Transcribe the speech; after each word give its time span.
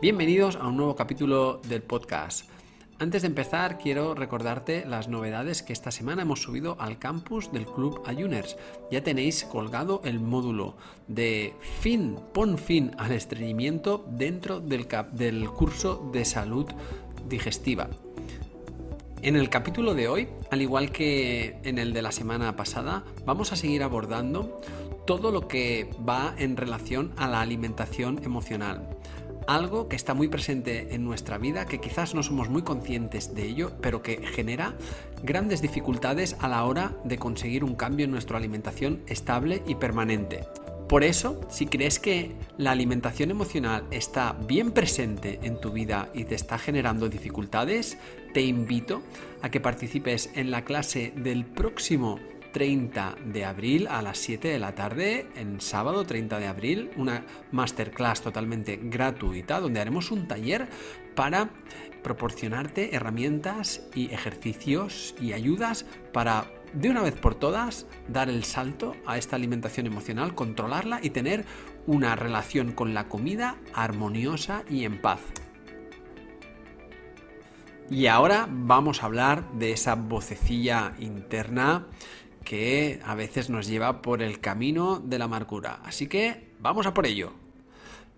Bienvenidos 0.00 0.54
a 0.54 0.68
un 0.68 0.76
nuevo 0.76 0.94
capítulo 0.94 1.60
del 1.66 1.82
podcast. 1.82 2.48
Antes 3.00 3.22
de 3.22 3.28
empezar, 3.28 3.78
quiero 3.78 4.14
recordarte 4.14 4.86
las 4.86 5.08
novedades 5.08 5.64
que 5.64 5.72
esta 5.72 5.90
semana 5.90 6.22
hemos 6.22 6.40
subido 6.40 6.76
al 6.78 7.00
campus 7.00 7.50
del 7.50 7.66
Club 7.66 8.00
Ayuners. 8.06 8.56
Ya 8.92 9.02
tenéis 9.02 9.42
colgado 9.42 10.00
el 10.04 10.20
módulo 10.20 10.76
de 11.08 11.52
fin, 11.80 12.16
pon 12.32 12.58
fin 12.58 12.92
al 12.96 13.10
estreñimiento 13.10 14.06
dentro 14.08 14.60
del, 14.60 14.86
del 15.10 15.50
curso 15.50 16.08
de 16.12 16.24
salud 16.24 16.66
digestiva. 17.28 17.88
En 19.22 19.34
el 19.34 19.50
capítulo 19.50 19.94
de 19.94 20.06
hoy, 20.06 20.28
al 20.52 20.62
igual 20.62 20.92
que 20.92 21.58
en 21.64 21.76
el 21.76 21.92
de 21.92 22.02
la 22.02 22.12
semana 22.12 22.54
pasada, 22.54 23.02
vamos 23.26 23.52
a 23.52 23.56
seguir 23.56 23.82
abordando 23.82 24.60
todo 25.08 25.32
lo 25.32 25.48
que 25.48 25.90
va 26.08 26.36
en 26.38 26.56
relación 26.56 27.12
a 27.16 27.26
la 27.26 27.40
alimentación 27.40 28.20
emocional 28.22 28.96
algo 29.48 29.88
que 29.88 29.96
está 29.96 30.14
muy 30.14 30.28
presente 30.28 30.94
en 30.94 31.04
nuestra 31.04 31.38
vida, 31.38 31.66
que 31.66 31.80
quizás 31.80 32.14
no 32.14 32.22
somos 32.22 32.50
muy 32.50 32.62
conscientes 32.62 33.34
de 33.34 33.46
ello, 33.46 33.72
pero 33.80 34.02
que 34.02 34.18
genera 34.18 34.74
grandes 35.22 35.62
dificultades 35.62 36.36
a 36.38 36.48
la 36.48 36.64
hora 36.64 36.94
de 37.04 37.18
conseguir 37.18 37.64
un 37.64 37.74
cambio 37.74 38.04
en 38.04 38.10
nuestra 38.10 38.36
alimentación 38.36 39.02
estable 39.06 39.62
y 39.66 39.74
permanente. 39.74 40.44
Por 40.86 41.02
eso, 41.02 41.40
si 41.50 41.66
crees 41.66 41.98
que 41.98 42.32
la 42.58 42.70
alimentación 42.70 43.30
emocional 43.30 43.84
está 43.90 44.34
bien 44.46 44.72
presente 44.72 45.38
en 45.42 45.60
tu 45.60 45.72
vida 45.72 46.10
y 46.14 46.24
te 46.24 46.34
está 46.34 46.58
generando 46.58 47.08
dificultades, 47.08 47.98
te 48.34 48.42
invito 48.42 49.02
a 49.42 49.50
que 49.50 49.60
participes 49.60 50.30
en 50.34 50.50
la 50.50 50.64
clase 50.64 51.12
del 51.16 51.44
próximo 51.46 52.18
30 52.58 53.18
de 53.24 53.44
abril 53.44 53.86
a 53.86 54.02
las 54.02 54.18
7 54.18 54.48
de 54.48 54.58
la 54.58 54.74
tarde, 54.74 55.28
en 55.36 55.60
sábado 55.60 56.02
30 56.02 56.40
de 56.40 56.48
abril, 56.48 56.90
una 56.96 57.24
masterclass 57.52 58.20
totalmente 58.20 58.80
gratuita 58.82 59.60
donde 59.60 59.78
haremos 59.78 60.10
un 60.10 60.26
taller 60.26 60.68
para 61.14 61.50
proporcionarte 62.02 62.96
herramientas 62.96 63.82
y 63.94 64.12
ejercicios 64.12 65.14
y 65.20 65.34
ayudas 65.34 65.86
para 66.12 66.50
de 66.72 66.90
una 66.90 67.02
vez 67.02 67.14
por 67.14 67.36
todas 67.36 67.86
dar 68.08 68.28
el 68.28 68.42
salto 68.42 68.96
a 69.06 69.18
esta 69.18 69.36
alimentación 69.36 69.86
emocional, 69.86 70.34
controlarla 70.34 70.98
y 71.00 71.10
tener 71.10 71.44
una 71.86 72.16
relación 72.16 72.72
con 72.72 72.92
la 72.92 73.06
comida 73.06 73.56
armoniosa 73.72 74.64
y 74.68 74.82
en 74.82 75.00
paz. 75.00 75.20
Y 77.88 78.08
ahora 78.08 78.48
vamos 78.50 79.02
a 79.02 79.06
hablar 79.06 79.48
de 79.52 79.70
esa 79.70 79.94
vocecilla 79.94 80.94
interna 80.98 81.86
que 82.48 82.98
a 83.04 83.14
veces 83.14 83.50
nos 83.50 83.66
lleva 83.66 84.00
por 84.00 84.22
el 84.22 84.40
camino 84.40 85.00
de 85.00 85.18
la 85.18 85.26
amargura. 85.26 85.82
Así 85.84 86.06
que 86.06 86.48
vamos 86.60 86.86
a 86.86 86.94
por 86.94 87.04
ello. 87.04 87.34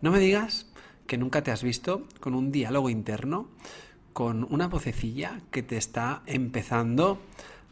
No 0.03 0.13
me 0.13 0.21
digas 0.21 0.67
que 1.09 1.19
nunca 1.19 1.43
te 1.43 1.51
has 1.51 1.65
visto 1.65 2.07
con 2.21 2.37
un 2.37 2.53
diálogo 2.53 2.91
interno, 2.91 3.49
con 4.13 4.47
una 4.49 4.69
vocecilla 4.69 5.41
que 5.51 5.65
te 5.65 5.77
está 5.77 6.23
empezando 6.27 7.21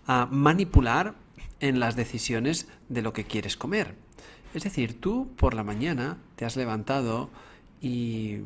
a 0.09 0.27
manipular 0.33 1.15
en 1.61 1.79
las 1.79 1.95
decisiones 1.95 2.67
de 2.89 3.03
lo 3.03 3.13
que 3.13 3.23
quieres 3.23 3.57
comer. 3.57 3.95
Es 4.53 4.65
decir, 4.65 5.01
tú 5.01 5.33
por 5.37 5.55
la 5.55 5.63
mañana 5.63 6.19
te 6.35 6.45
has 6.45 6.57
levantado 6.57 7.31
y 7.81 8.39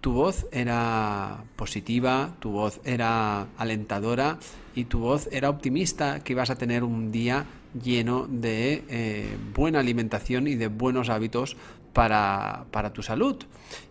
tu 0.00 0.12
voz 0.12 0.46
era 0.50 1.44
positiva, 1.56 2.36
tu 2.40 2.50
voz 2.52 2.80
era 2.84 3.48
alentadora 3.58 4.38
y 4.74 4.84
tu 4.84 5.00
voz 5.00 5.28
era 5.32 5.50
optimista 5.50 6.20
que 6.20 6.32
ibas 6.32 6.50
a 6.50 6.56
tener 6.56 6.84
un 6.84 7.12
día 7.12 7.46
lleno 7.80 8.26
de 8.28 8.84
eh, 8.88 9.36
buena 9.54 9.80
alimentación 9.80 10.46
y 10.46 10.54
de 10.54 10.68
buenos 10.68 11.08
hábitos 11.08 11.56
para, 11.92 12.66
para 12.70 12.92
tu 12.92 13.02
salud. 13.02 13.36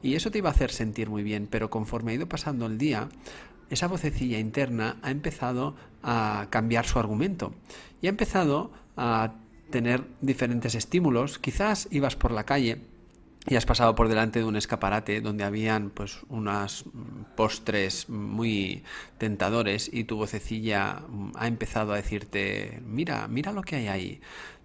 Y 0.02 0.16
eso 0.16 0.32
te 0.32 0.40
iba 0.40 0.50
a 0.50 0.54
hacer 0.54 0.72
sentir 0.72 1.10
muy 1.10 1.24
bien, 1.24 1.48
pero 1.50 1.70
conforme 1.70 2.12
ha 2.12 2.16
ido 2.16 2.28
pasando 2.28 2.66
el 2.66 2.78
día, 2.78 3.10
esa 3.70 3.88
vocecilla 3.88 4.40
interna 4.40 4.98
ha 5.02 5.12
empezado 5.12 5.76
a 6.02 6.48
cambiar 6.50 6.86
su 6.86 6.98
argumento 6.98 7.54
y 8.02 8.08
ha 8.08 8.10
empezado 8.10 8.72
a 8.98 9.34
tener 9.70 10.06
diferentes 10.22 10.74
estímulos. 10.74 11.38
Quizás 11.38 11.88
ibas 11.92 12.16
por 12.16 12.32
la 12.32 12.46
calle 12.46 12.82
y 13.50 13.56
has 13.56 13.66
pasado 13.66 13.96
por 13.96 14.08
delante 14.10 14.40
de 14.40 14.46
un 14.46 14.56
escaparate 14.56 15.22
donde 15.22 15.44
habían 15.44 15.90
pues 15.90 16.20
unas 16.30 16.86
postres 17.36 18.08
muy 18.08 18.84
tentadores 19.18 19.90
y 19.92 20.04
tu 20.04 20.18
vocecilla 20.18 21.02
ha 21.36 21.48
empezado 21.48 21.94
a 21.94 21.96
decirte 21.96 22.80
mira 22.86 23.28
mira 23.28 23.52
lo 23.52 23.64
que 23.64 23.78
hay 23.78 23.88
ahí 23.88 24.22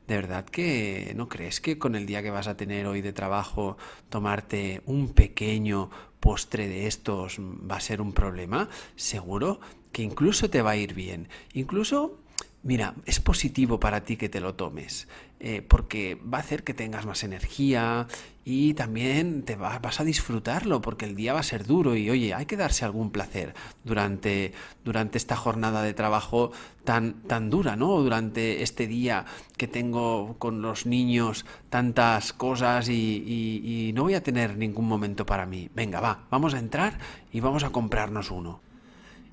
¿De 0.06 0.16
verdad 0.16 0.44
que 0.44 1.14
no 1.16 1.30
crees 1.30 1.62
que 1.62 1.78
con 1.78 1.94
el 1.94 2.04
día 2.04 2.22
que 2.22 2.30
vas 2.30 2.46
a 2.46 2.58
tener 2.58 2.86
hoy 2.86 3.00
de 3.00 3.14
trabajo 3.14 3.78
tomarte 4.10 4.82
un 4.84 5.14
pequeño 5.14 5.88
postre 6.20 6.68
de 6.68 6.86
estos 6.86 7.38
va 7.40 7.76
a 7.76 7.80
ser 7.80 8.02
un 8.02 8.12
problema? 8.12 8.68
Seguro 8.96 9.60
que 9.92 10.02
incluso 10.02 10.50
te 10.50 10.60
va 10.60 10.72
a 10.72 10.76
ir 10.76 10.92
bien. 10.92 11.28
Incluso 11.54 12.18
Mira, 12.64 12.94
es 13.04 13.20
positivo 13.20 13.78
para 13.78 14.04
ti 14.04 14.16
que 14.16 14.30
te 14.30 14.40
lo 14.40 14.54
tomes, 14.54 15.06
eh, 15.38 15.60
porque 15.60 16.14
va 16.14 16.38
a 16.38 16.40
hacer 16.40 16.64
que 16.64 16.72
tengas 16.72 17.04
más 17.04 17.22
energía 17.22 18.06
y 18.42 18.72
también 18.72 19.42
te 19.42 19.54
vas 19.54 20.00
a 20.00 20.04
disfrutarlo, 20.04 20.80
porque 20.80 21.04
el 21.04 21.14
día 21.14 21.34
va 21.34 21.40
a 21.40 21.42
ser 21.42 21.66
duro 21.66 21.94
y 21.94 22.08
oye, 22.08 22.32
hay 22.32 22.46
que 22.46 22.56
darse 22.56 22.86
algún 22.86 23.10
placer 23.10 23.52
durante, 23.84 24.54
durante 24.82 25.18
esta 25.18 25.36
jornada 25.36 25.82
de 25.82 25.92
trabajo 25.92 26.52
tan, 26.84 27.22
tan 27.24 27.50
dura, 27.50 27.76
¿no? 27.76 28.00
Durante 28.00 28.62
este 28.62 28.86
día 28.86 29.26
que 29.58 29.68
tengo 29.68 30.36
con 30.38 30.62
los 30.62 30.86
niños 30.86 31.44
tantas 31.68 32.32
cosas 32.32 32.88
y 32.88 33.92
no 33.94 34.04
voy 34.04 34.14
a 34.14 34.22
tener 34.22 34.56
ningún 34.56 34.88
momento 34.88 35.26
para 35.26 35.44
mí. 35.44 35.68
Venga, 35.74 36.00
va, 36.00 36.24
vamos 36.30 36.54
a 36.54 36.60
entrar 36.60 36.98
y 37.30 37.40
vamos 37.40 37.62
a 37.62 37.68
comprarnos 37.68 38.30
uno. 38.30 38.62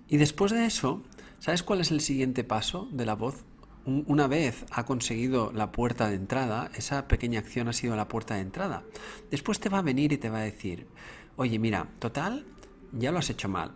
Y 0.09 0.17
después 0.17 0.51
de 0.51 0.65
eso, 0.65 1.01
¿Sabes 1.41 1.63
cuál 1.63 1.81
es 1.81 1.89
el 1.89 2.01
siguiente 2.01 2.43
paso 2.43 2.87
de 2.91 3.03
la 3.03 3.15
voz? 3.15 3.45
Una 3.83 4.27
vez 4.27 4.63
ha 4.69 4.85
conseguido 4.85 5.51
la 5.51 5.71
puerta 5.71 6.07
de 6.07 6.13
entrada, 6.13 6.69
esa 6.75 7.07
pequeña 7.07 7.39
acción 7.39 7.67
ha 7.67 7.73
sido 7.73 7.95
la 7.95 8.07
puerta 8.07 8.35
de 8.35 8.41
entrada. 8.41 8.83
Después 9.31 9.59
te 9.59 9.67
va 9.67 9.79
a 9.79 9.81
venir 9.81 10.13
y 10.13 10.19
te 10.19 10.29
va 10.29 10.37
a 10.37 10.43
decir, 10.43 10.85
oye, 11.37 11.57
mira, 11.57 11.87
total, 11.97 12.45
ya 12.91 13.11
lo 13.11 13.17
has 13.17 13.31
hecho 13.31 13.49
mal. 13.49 13.71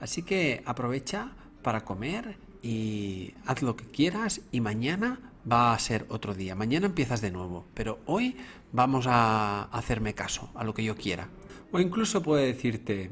Así 0.00 0.22
que 0.22 0.62
aprovecha 0.64 1.32
para 1.60 1.84
comer 1.84 2.38
y 2.62 3.34
haz 3.44 3.60
lo 3.60 3.76
que 3.76 3.84
quieras 3.84 4.40
y 4.50 4.62
mañana 4.62 5.20
va 5.46 5.74
a 5.74 5.78
ser 5.78 6.06
otro 6.08 6.32
día. 6.32 6.54
Mañana 6.54 6.86
empiezas 6.86 7.20
de 7.20 7.30
nuevo, 7.30 7.66
pero 7.74 7.98
hoy 8.06 8.38
vamos 8.72 9.04
a 9.06 9.64
hacerme 9.64 10.14
caso 10.14 10.48
a 10.54 10.64
lo 10.64 10.72
que 10.72 10.84
yo 10.84 10.96
quiera. 10.96 11.28
O 11.70 11.80
incluso 11.80 12.22
puede 12.22 12.46
decirte, 12.46 13.10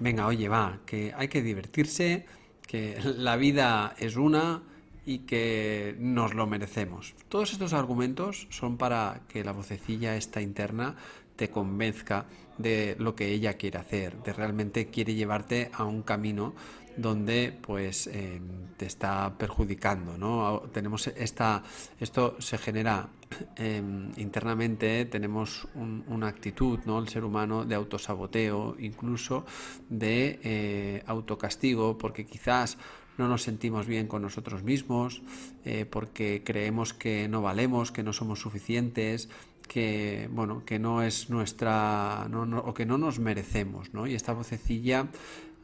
venga, 0.00 0.26
oye, 0.26 0.48
va, 0.48 0.80
que 0.84 1.14
hay 1.16 1.28
que 1.28 1.40
divertirse, 1.40 2.26
que 2.68 3.00
la 3.16 3.36
vida 3.36 3.96
es 3.98 4.14
una 4.14 4.62
y 5.04 5.20
que 5.20 5.96
nos 5.98 6.34
lo 6.34 6.46
merecemos. 6.46 7.14
Todos 7.28 7.52
estos 7.52 7.72
argumentos 7.72 8.46
son 8.50 8.76
para 8.76 9.22
que 9.26 9.42
la 9.42 9.52
vocecilla 9.52 10.16
esta 10.16 10.42
interna 10.42 10.94
te 11.38 11.48
convenzca 11.48 12.26
de 12.58 12.96
lo 12.98 13.14
que 13.14 13.28
ella 13.28 13.54
quiere 13.54 13.78
hacer, 13.78 14.20
de 14.24 14.32
realmente 14.32 14.88
quiere 14.88 15.14
llevarte 15.14 15.70
a 15.72 15.84
un 15.84 16.02
camino 16.02 16.52
donde 16.96 17.56
pues 17.62 18.08
em, 18.08 18.42
te 18.76 18.86
está 18.86 19.38
perjudicando, 19.38 20.18
¿no? 20.18 20.64
Tenemos 20.72 21.06
esta, 21.06 21.62
esto 22.00 22.34
se 22.40 22.58
genera 22.58 23.08
em, 23.54 24.10
internamente, 24.16 25.04
tenemos 25.04 25.68
una 25.76 26.26
actitud, 26.26 26.80
¿no? 26.86 26.98
El 26.98 27.08
ser 27.08 27.24
humano 27.24 27.64
de 27.64 27.76
autosaboteo, 27.76 28.74
incluso 28.80 29.46
de 29.88 30.40
eh, 30.42 31.02
autocastigo, 31.06 31.96
porque 31.96 32.26
quizás 32.26 32.78
no 33.16 33.28
nos 33.28 33.42
sentimos 33.42 33.86
bien 33.86 34.08
con 34.08 34.22
nosotros 34.22 34.64
mismos, 34.64 35.22
eh, 35.64 35.84
porque 35.84 36.42
creemos 36.44 36.94
que 36.94 37.28
no 37.28 37.42
valemos, 37.42 37.92
que 37.92 38.02
no 38.02 38.12
somos 38.12 38.40
suficientes, 38.40 39.28
que 39.68 40.28
bueno 40.32 40.64
que 40.64 40.78
no 40.78 41.02
es 41.02 41.30
nuestra 41.30 42.28
o 42.64 42.74
que 42.74 42.86
no 42.86 42.98
nos 42.98 43.18
merecemos 43.18 43.92
¿no? 43.92 44.06
y 44.06 44.14
esta 44.14 44.32
vocecilla 44.32 45.08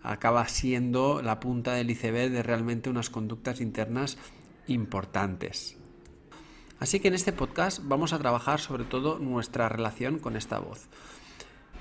acaba 0.03 0.47
siendo 0.47 1.23
la 1.23 1.41
punta 1.41 1.73
del 1.73 1.91
iceberg 1.91 2.31
de 2.31 2.43
realmente 2.43 2.91
unas 2.91 3.11
conductas 3.11 3.61
internas 3.61 4.19
importantes. 4.67 5.79
Así 6.79 7.01
que 7.01 7.09
en 7.09 7.15
este 7.15 7.33
podcast 7.33 7.81
vamos 7.83 8.12
a 8.12 8.19
trabajar 8.19 8.61
sobre 8.61 8.85
todo 8.85 9.19
nuestra 9.19 9.69
relación 9.69 10.19
con 10.19 10.37
esta 10.37 10.59
voz, 10.59 10.89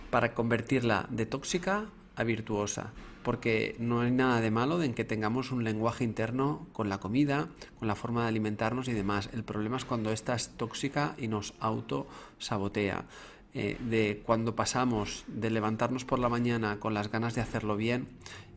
para 0.09 0.33
convertirla 0.33 1.07
de 1.09 1.25
tóxica 1.25 1.89
a 2.15 2.23
virtuosa, 2.23 2.93
porque 3.23 3.75
no 3.79 4.01
hay 4.01 4.11
nada 4.11 4.41
de 4.41 4.51
malo 4.51 4.81
en 4.83 4.93
que 4.93 5.05
tengamos 5.05 5.51
un 5.51 5.63
lenguaje 5.63 6.03
interno 6.03 6.67
con 6.73 6.89
la 6.89 6.99
comida, 6.99 7.47
con 7.79 7.87
la 7.87 7.95
forma 7.95 8.23
de 8.23 8.27
alimentarnos 8.27 8.87
y 8.87 8.93
demás. 8.93 9.29
El 9.33 9.43
problema 9.43 9.77
es 9.77 9.85
cuando 9.85 10.11
esta 10.11 10.35
es 10.35 10.49
tóxica 10.49 11.15
y 11.17 11.27
nos 11.27 11.53
auto 11.59 12.07
sabotea. 12.37 13.05
Eh, 13.55 13.77
de 13.79 14.23
cuando 14.25 14.55
pasamos 14.55 15.25
de 15.27 15.51
levantarnos 15.51 16.05
por 16.05 16.17
la 16.17 16.27
mañana 16.27 16.79
con 16.79 16.95
las 16.95 17.11
ganas 17.11 17.35
de 17.35 17.41
hacerlo 17.41 17.75
bien 17.75 18.07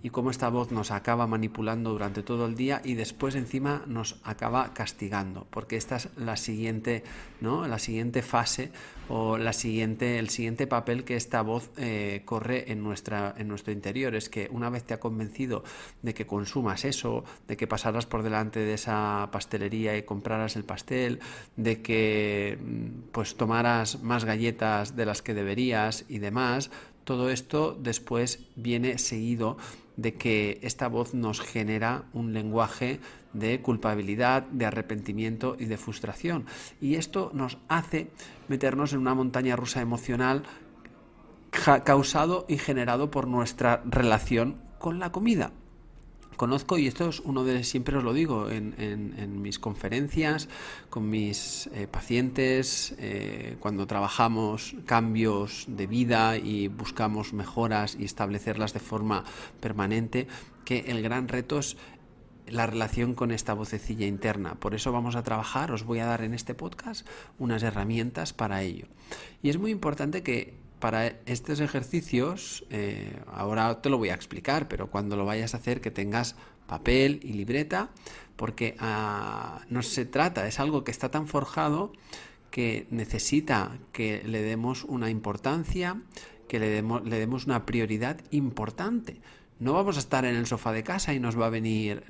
y 0.02 0.10
cómo 0.10 0.30
esta 0.30 0.48
voz 0.48 0.70
nos 0.70 0.90
acaba 0.90 1.26
manipulando 1.26 1.90
durante 1.90 2.22
todo 2.22 2.46
el 2.46 2.54
día 2.54 2.80
y 2.84 2.94
después 2.94 3.34
encima 3.34 3.82
nos 3.86 4.20
acaba 4.24 4.72
castigando, 4.72 5.46
porque 5.50 5.76
esta 5.76 5.96
es 5.96 6.08
la 6.16 6.36
siguiente, 6.36 7.02
¿no? 7.40 7.66
La 7.66 7.78
siguiente 7.78 8.22
fase 8.22 8.70
o 9.08 9.38
la 9.38 9.52
siguiente, 9.52 10.18
el 10.18 10.28
siguiente 10.30 10.66
papel 10.66 11.04
que 11.04 11.16
esta 11.16 11.42
voz 11.42 11.70
eh, 11.76 12.22
corre 12.24 12.70
en, 12.70 12.82
nuestra, 12.82 13.34
en 13.36 13.48
nuestro 13.48 13.72
interior. 13.72 14.14
Es 14.14 14.28
que 14.28 14.48
una 14.52 14.70
vez 14.70 14.84
te 14.84 14.94
ha 14.94 15.00
convencido 15.00 15.64
de 16.02 16.14
que 16.14 16.26
consumas 16.26 16.84
eso, 16.84 17.24
de 17.48 17.56
que 17.56 17.66
pasaras 17.66 18.06
por 18.06 18.22
delante 18.22 18.60
de 18.60 18.74
esa 18.74 19.28
pastelería 19.32 19.96
y 19.96 20.02
compraras 20.02 20.56
el 20.56 20.64
pastel, 20.64 21.20
de 21.56 21.82
que 21.82 22.58
mm, 22.60 23.10
pues 23.12 23.36
tomaras 23.36 24.02
más 24.02 24.24
galletas 24.24 24.96
de 24.96 25.06
las 25.06 25.22
que 25.22 25.34
deberías 25.34 26.04
y 26.08 26.18
demás, 26.18 26.70
todo 27.04 27.30
esto 27.30 27.78
después 27.80 28.40
viene 28.56 28.98
seguido 28.98 29.56
de 29.96 30.14
que 30.14 30.58
esta 30.62 30.88
voz 30.88 31.14
nos 31.14 31.40
genera 31.40 32.04
un 32.12 32.32
lenguaje 32.32 33.00
de 33.32 33.60
culpabilidad, 33.60 34.42
de 34.44 34.66
arrepentimiento 34.66 35.56
y 35.58 35.66
de 35.66 35.76
frustración. 35.76 36.46
Y 36.80 36.96
esto 36.96 37.30
nos 37.34 37.58
hace 37.68 38.10
meternos 38.48 38.92
en 38.92 39.00
una 39.00 39.14
montaña 39.14 39.56
rusa 39.56 39.80
emocional 39.80 40.42
causado 41.84 42.44
y 42.48 42.58
generado 42.58 43.10
por 43.10 43.26
nuestra 43.26 43.82
relación 43.86 44.60
con 44.78 44.98
la 44.98 45.10
comida 45.10 45.52
conozco, 46.36 46.78
y 46.78 46.86
esto 46.86 47.08
es 47.08 47.20
uno 47.20 47.44
de, 47.44 47.64
siempre 47.64 47.96
os 47.96 48.04
lo 48.04 48.12
digo, 48.12 48.50
en, 48.50 49.42
mis 49.42 49.58
conferencias, 49.58 50.48
con 50.90 51.08
mis 51.10 51.68
eh, 51.72 51.86
pacientes, 51.90 52.94
eh, 52.98 53.56
cuando 53.60 53.86
trabajamos 53.86 54.76
cambios 54.86 55.64
de 55.68 55.86
vida 55.86 56.36
y 56.36 56.68
buscamos 56.68 57.32
mejoras 57.32 57.96
y 57.98 58.04
establecerlas 58.04 58.72
de 58.72 58.80
forma 58.80 59.24
permanente, 59.60 60.28
que 60.64 60.80
el 60.88 61.02
gran 61.02 61.28
reto 61.28 61.58
es 61.58 61.76
la 62.48 62.66
relación 62.66 63.14
con 63.14 63.30
esta 63.30 63.54
vocecilla 63.54 64.06
interna. 64.06 64.54
Por 64.54 64.74
eso 64.74 64.92
vamos 64.92 65.16
a 65.16 65.22
trabajar, 65.22 65.72
os 65.72 65.84
voy 65.84 65.98
a 65.98 66.06
dar 66.06 66.22
en 66.22 66.34
este 66.34 66.54
podcast 66.54 67.06
unas 67.38 67.62
herramientas 67.62 68.32
para 68.32 68.62
ello. 68.62 68.86
Y 69.42 69.50
es 69.50 69.58
muy 69.58 69.70
importante 69.70 70.22
que 70.22 70.65
para 70.78 71.06
estos 71.26 71.60
ejercicios, 71.60 72.64
eh, 72.70 73.18
ahora 73.26 73.80
te 73.80 73.88
lo 73.88 73.98
voy 73.98 74.10
a 74.10 74.14
explicar, 74.14 74.68
pero 74.68 74.90
cuando 74.90 75.16
lo 75.16 75.24
vayas 75.24 75.54
a 75.54 75.58
hacer 75.58 75.80
que 75.80 75.90
tengas 75.90 76.36
papel 76.66 77.20
y 77.22 77.32
libreta, 77.32 77.90
porque 78.36 78.76
ah, 78.78 79.62
no 79.70 79.82
se 79.82 80.04
trata, 80.04 80.46
es 80.46 80.60
algo 80.60 80.84
que 80.84 80.90
está 80.90 81.10
tan 81.10 81.26
forjado 81.26 81.92
que 82.50 82.86
necesita 82.90 83.78
que 83.92 84.22
le 84.24 84.42
demos 84.42 84.84
una 84.84 85.10
importancia, 85.10 86.00
que 86.48 86.58
le 86.58 86.68
demos, 86.68 87.04
le 87.04 87.18
demos 87.18 87.46
una 87.46 87.66
prioridad 87.66 88.20
importante. 88.30 89.20
No 89.58 89.72
vamos 89.72 89.96
a 89.96 90.00
estar 90.00 90.26
en 90.26 90.36
el 90.36 90.46
sofá 90.46 90.72
de 90.72 90.82
casa 90.82 91.14
y 91.14 91.20
nos 91.20 91.40
va 91.40 91.46
a 91.46 91.50
venir 91.50 92.04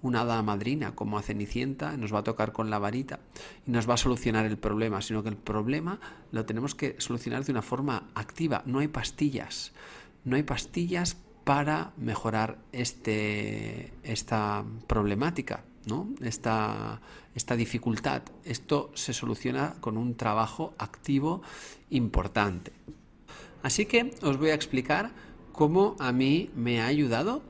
una 0.00 0.20
hada 0.20 0.42
madrina 0.42 0.94
como 0.94 1.18
a 1.18 1.22
Cenicienta, 1.22 1.96
nos 1.96 2.14
va 2.14 2.20
a 2.20 2.22
tocar 2.22 2.52
con 2.52 2.70
la 2.70 2.78
varita 2.78 3.18
y 3.66 3.72
nos 3.72 3.88
va 3.88 3.94
a 3.94 3.96
solucionar 3.96 4.46
el 4.46 4.56
problema, 4.56 5.02
sino 5.02 5.24
que 5.24 5.28
el 5.28 5.36
problema 5.36 5.98
lo 6.30 6.44
tenemos 6.44 6.76
que 6.76 6.94
solucionar 6.98 7.44
de 7.44 7.50
una 7.50 7.62
forma 7.62 8.08
activa. 8.14 8.62
No 8.64 8.78
hay 8.78 8.86
pastillas, 8.86 9.72
no 10.24 10.36
hay 10.36 10.44
pastillas 10.44 11.16
para 11.42 11.92
mejorar 11.96 12.58
este, 12.70 13.92
esta 14.04 14.64
problemática, 14.86 15.64
¿no? 15.86 16.08
esta, 16.20 17.00
esta 17.34 17.56
dificultad. 17.56 18.22
Esto 18.44 18.92
se 18.94 19.12
soluciona 19.12 19.74
con 19.80 19.96
un 19.96 20.16
trabajo 20.16 20.74
activo 20.78 21.42
importante. 21.90 22.70
Así 23.64 23.86
que 23.86 24.14
os 24.22 24.38
voy 24.38 24.50
a 24.50 24.54
explicar 24.54 25.10
cómo 25.52 25.96
a 25.98 26.12
mí 26.12 26.50
me 26.56 26.80
ha 26.80 26.86
ayudado 26.86 27.42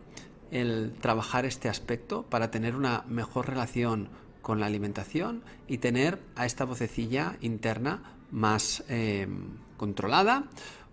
el 0.50 0.92
trabajar 1.00 1.46
este 1.46 1.68
aspecto 1.68 2.24
para 2.24 2.50
tener 2.50 2.76
una 2.76 3.04
mejor 3.08 3.48
relación 3.48 4.08
con 4.42 4.60
la 4.60 4.66
alimentación 4.66 5.42
y 5.68 5.78
tener 5.78 6.20
a 6.36 6.44
esta 6.44 6.64
vocecilla 6.64 7.36
interna 7.40 8.02
más 8.30 8.84
eh, 8.88 9.26
controlada 9.76 10.44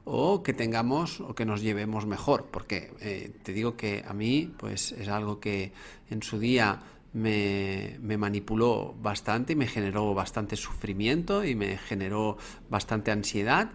o 0.05 0.43
que 0.43 0.53
tengamos 0.53 1.19
o 1.19 1.35
que 1.35 1.45
nos 1.45 1.61
llevemos 1.61 2.05
mejor 2.05 2.47
porque 2.51 2.93
eh, 3.01 3.31
te 3.43 3.51
digo 3.51 3.75
que 3.75 4.03
a 4.07 4.13
mí 4.13 4.53
pues 4.57 4.93
es 4.93 5.07
algo 5.09 5.39
que 5.39 5.73
en 6.09 6.23
su 6.23 6.39
día 6.39 6.81
me, 7.11 7.97
me, 8.01 8.17
manipuló 8.17 8.95
bastante 9.01 9.53
y 9.53 9.55
me 9.55 9.67
generó 9.67 10.13
bastante 10.13 10.55
sufrimiento 10.55 11.43
y 11.43 11.55
me 11.55 11.77
generó 11.77 12.37
bastante 12.69 13.11
ansiedad 13.11 13.71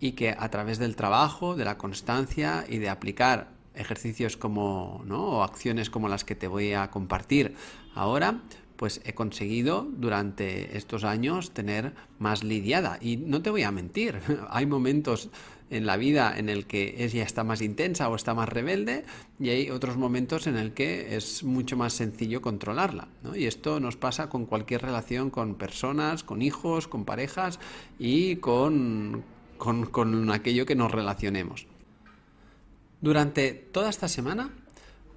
y 0.00 0.12
que 0.12 0.34
a 0.36 0.48
través 0.50 0.78
del 0.78 0.96
trabajo, 0.96 1.56
de 1.56 1.64
la 1.64 1.78
constancia 1.78 2.64
y 2.68 2.78
de 2.78 2.88
aplicar 2.88 3.48
ejercicios 3.74 4.36
como, 4.36 5.02
¿no? 5.06 5.24
o 5.24 5.42
acciones 5.42 5.90
como 5.90 6.08
las 6.08 6.24
que 6.24 6.34
te 6.34 6.48
voy 6.48 6.72
a 6.72 6.90
compartir 6.90 7.54
ahora, 7.94 8.40
pues 8.76 9.00
he 9.04 9.14
conseguido 9.14 9.86
durante 9.96 10.76
estos 10.76 11.04
años 11.04 11.52
tener 11.52 11.94
más 12.18 12.42
lidiada. 12.42 12.98
Y 13.00 13.16
no 13.16 13.42
te 13.42 13.50
voy 13.50 13.62
a 13.62 13.70
mentir, 13.70 14.20
hay 14.50 14.66
momentos 14.66 15.30
en 15.70 15.86
la 15.86 15.96
vida 15.96 16.34
en 16.36 16.48
el 16.48 16.66
que 16.66 16.94
ella 16.98 17.24
está 17.24 17.42
más 17.42 17.62
intensa 17.62 18.08
o 18.08 18.14
está 18.14 18.34
más 18.34 18.48
rebelde 18.48 19.04
y 19.40 19.48
hay 19.48 19.70
otros 19.70 19.96
momentos 19.96 20.46
en 20.46 20.56
el 20.56 20.72
que 20.72 21.16
es 21.16 21.42
mucho 21.42 21.76
más 21.76 21.94
sencillo 21.94 22.42
controlarla. 22.42 23.08
Y 23.34 23.46
esto 23.46 23.80
nos 23.80 23.96
pasa 23.96 24.28
con 24.28 24.46
cualquier 24.46 24.82
relación 24.82 25.30
con 25.30 25.54
personas, 25.54 26.22
con 26.22 26.42
hijos, 26.42 26.86
con 26.86 27.04
parejas 27.04 27.58
y 27.98 28.36
con, 29.64 30.30
aquello 30.30 30.66
que 30.66 30.74
nos 30.74 30.92
relacionemos. 30.92 31.66
Durante 33.00 33.52
toda 33.52 33.90
esta 33.90 34.08
semana 34.08 34.50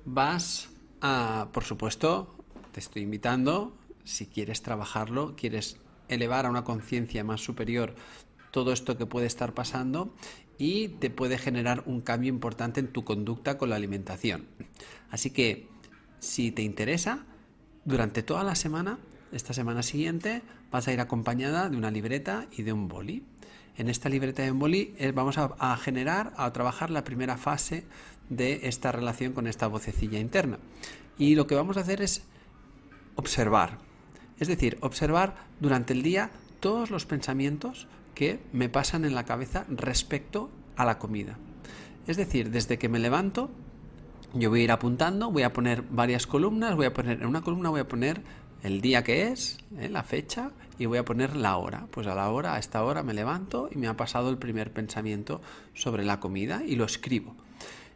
vas 0.05 0.69
a, 1.01 1.49
por 1.51 1.63
supuesto, 1.63 2.35
te 2.71 2.79
estoy 2.79 3.03
invitando, 3.03 3.75
si 4.03 4.25
quieres 4.25 4.61
trabajarlo, 4.61 5.35
quieres 5.35 5.77
elevar 6.07 6.45
a 6.45 6.49
una 6.49 6.63
conciencia 6.63 7.23
más 7.23 7.41
superior 7.41 7.95
todo 8.51 8.71
esto 8.71 8.97
que 8.97 9.05
puede 9.05 9.27
estar 9.27 9.53
pasando 9.53 10.13
y 10.57 10.87
te 10.87 11.09
puede 11.09 11.37
generar 11.37 11.83
un 11.85 12.01
cambio 12.01 12.29
importante 12.29 12.79
en 12.79 12.87
tu 12.87 13.03
conducta 13.03 13.57
con 13.57 13.69
la 13.69 13.75
alimentación. 13.75 14.47
Así 15.11 15.29
que, 15.29 15.67
si 16.19 16.51
te 16.51 16.63
interesa, 16.63 17.25
durante 17.85 18.23
toda 18.23 18.43
la 18.43 18.55
semana, 18.55 18.97
esta 19.31 19.53
semana 19.53 19.83
siguiente, 19.83 20.41
vas 20.71 20.87
a 20.87 20.93
ir 20.93 20.99
acompañada 20.99 21.69
de 21.69 21.77
una 21.77 21.91
libreta 21.91 22.47
y 22.51 22.63
de 22.63 22.73
un 22.73 22.87
boli. 22.87 23.23
En 23.77 23.89
esta 23.89 24.09
libreta 24.09 24.41
de 24.41 24.51
boli 24.51 24.95
eh, 24.97 25.11
vamos 25.11 25.37
a, 25.37 25.77
generar, 25.77 26.33
a 26.35 26.51
trabajar 26.51 26.89
la 26.89 27.03
primera 27.03 27.37
fase 27.37 27.85
de 28.29 28.61
esta 28.63 28.91
relación 28.91 29.33
con 29.33 29.45
esta 29.45 29.67
vocecilla 29.67 30.19
interna. 30.19 30.57
Y 31.17 31.35
lo 31.35 31.45
que 31.45 31.55
vamos 31.55 31.77
a 31.77 31.81
hacer 31.81 32.01
es 32.01 32.23
observar. 33.15 33.77
Es 34.39 34.47
decir, 34.47 34.77
observar 34.81 35.35
durante 35.59 35.93
el 35.93 36.01
día 36.01 36.31
todos 36.59 36.89
los 36.89 37.05
pensamientos 37.05 37.87
que 38.15 38.39
me 38.51 38.67
pasan 38.67 39.05
en 39.05 39.13
la 39.13 39.25
cabeza 39.25 39.65
respecto 39.69 40.49
a 40.75 40.83
la 40.83 40.97
comida. 40.97 41.37
Es 42.07 42.17
decir, 42.17 42.49
desde 42.49 42.79
que 42.79 42.89
me 42.89 42.97
levanto, 42.97 43.51
yo 44.33 44.49
voy 44.49 44.61
a 44.61 44.63
ir 44.63 44.71
apuntando, 44.71 45.31
voy 45.31 45.43
a 45.43 45.53
poner 45.53 45.83
varias 45.83 46.25
columnas, 46.25 46.75
voy 46.75 46.87
a 46.87 46.93
poner 46.93 47.21
en 47.21 47.27
una 47.27 47.41
columna 47.41 47.69
voy 47.69 47.81
a 47.81 47.87
poner 47.87 48.21
el 48.67 48.81
día 48.81 49.03
que 49.03 49.29
es, 49.29 49.57
¿eh? 49.79 49.89
la 49.89 50.03
fecha, 50.03 50.51
y 50.77 50.85
voy 50.85 50.97
a 50.97 51.05
poner 51.05 51.35
la 51.35 51.55
hora. 51.57 51.87
Pues 51.89 52.05
a 52.05 52.15
la 52.15 52.29
hora, 52.29 52.55
a 52.55 52.59
esta 52.59 52.83
hora 52.83 53.01
me 53.01 53.13
levanto 53.13 53.69
y 53.71 53.77
me 53.77 53.87
ha 53.87 53.95
pasado 53.95 54.29
el 54.29 54.37
primer 54.37 54.71
pensamiento 54.71 55.41
sobre 55.73 56.03
la 56.03 56.19
comida 56.19 56.61
y 56.65 56.75
lo 56.75 56.83
escribo. 56.83 57.35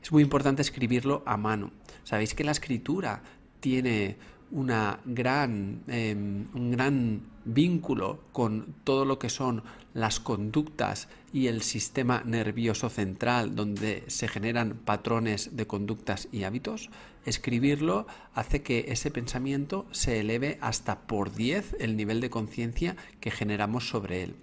Es 0.02 0.12
muy 0.12 0.24
importante 0.24 0.62
escribirlo 0.62 1.24
a 1.26 1.38
mano. 1.38 1.72
Sabéis 2.04 2.34
que 2.34 2.46
la 2.46 2.52
escritura 2.52 3.22
tiene 3.60 4.18
una 4.50 5.00
gran, 5.06 5.84
em, 5.88 6.48
un 6.54 6.72
gran 6.72 7.22
vínculo 7.46 8.20
con 8.32 8.76
todo 8.84 9.06
lo 9.06 9.20
que 9.20 9.30
son 9.30 9.64
las 9.94 10.20
conductas 10.20 11.10
y 11.34 11.48
el 11.48 11.62
sistema 11.62 12.24
nervioso 12.26 12.90
central 12.90 13.56
donde 13.56 14.04
se 14.08 14.28
generan 14.28 14.76
patrones 14.86 15.56
de 15.56 15.68
conductas 15.68 16.28
y 16.32 16.44
hábitos, 16.44 16.90
escribirlo 17.26 18.08
hace 18.34 18.64
que 18.64 18.86
ese 18.90 19.12
pensamiento 19.12 19.86
se 19.92 20.20
eleve 20.20 20.58
hasta 20.62 21.02
por 21.02 21.34
10 21.34 21.78
el 21.80 21.96
nivel 21.96 22.20
de 22.20 22.30
conciencia 22.30 22.96
que 23.20 23.32
generamos 23.32 23.90
sobre 23.90 24.24
él. 24.24 24.36